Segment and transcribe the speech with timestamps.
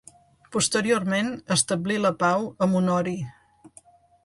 [0.53, 3.17] Posteriorment establí la pau amb Honori.